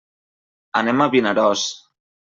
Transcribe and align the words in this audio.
Anem 0.81 1.05
a 1.05 1.09
Vinaròs. 1.17 1.67